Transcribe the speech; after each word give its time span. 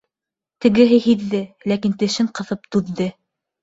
Тегеһе 0.65 0.97
һиҙҙе, 1.05 1.43
ләкин 1.75 1.97
тешен 2.07 2.35
ҡыҫып 2.37 2.71
түҙҙе. 2.75 3.13